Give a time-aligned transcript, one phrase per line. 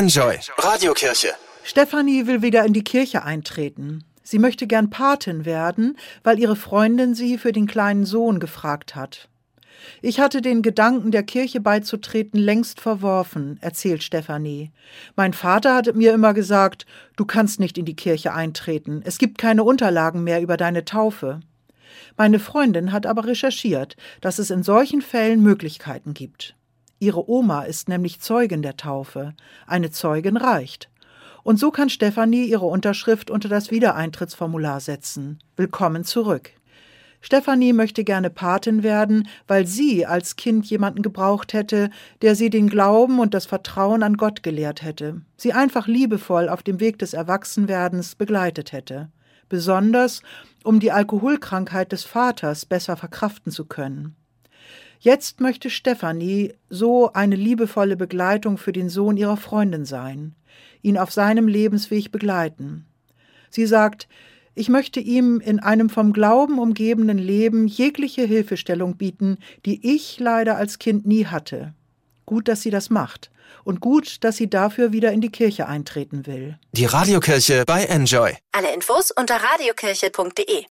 [0.00, 1.34] Enjoy Radiokirche.
[1.62, 4.02] Stefanie will wieder in die Kirche eintreten.
[4.22, 9.28] Sie möchte gern Patin werden, weil ihre Freundin sie für den kleinen Sohn gefragt hat.
[10.00, 14.70] Ich hatte den Gedanken, der Kirche beizutreten, längst verworfen, erzählt Stefanie.
[15.16, 16.86] Mein Vater hatte mir immer gesagt,
[17.16, 21.40] du kannst nicht in die Kirche eintreten, es gibt keine Unterlagen mehr über deine Taufe.
[22.16, 26.54] Meine Freundin hat aber recherchiert, dass es in solchen Fällen Möglichkeiten gibt.
[27.02, 29.32] Ihre Oma ist nämlich Zeugin der Taufe.
[29.66, 30.90] Eine Zeugin reicht.
[31.42, 35.38] Und so kann Stefanie ihre Unterschrift unter das Wiedereintrittsformular setzen.
[35.56, 36.50] Willkommen zurück.
[37.22, 41.88] Stefanie möchte gerne Patin werden, weil sie als Kind jemanden gebraucht hätte,
[42.20, 46.62] der sie den Glauben und das Vertrauen an Gott gelehrt hätte, sie einfach liebevoll auf
[46.62, 49.10] dem Weg des Erwachsenwerdens begleitet hätte,
[49.48, 50.20] besonders
[50.64, 54.16] um die Alkoholkrankheit des Vaters besser verkraften zu können.
[55.00, 60.36] Jetzt möchte Stefanie so eine liebevolle Begleitung für den Sohn ihrer Freundin sein
[60.82, 62.86] ihn auf seinem Lebensweg begleiten.
[63.50, 64.08] Sie sagt,
[64.54, 70.56] ich möchte ihm in einem vom Glauben umgebenen Leben jegliche Hilfestellung bieten, die ich leider
[70.56, 71.74] als Kind nie hatte.
[72.26, 73.30] Gut, dass sie das macht.
[73.64, 76.58] Und gut, dass sie dafür wieder in die Kirche eintreten will.
[76.72, 78.36] Die Radiokirche bei Enjoy.
[78.52, 80.64] Alle Infos unter radiokirche.de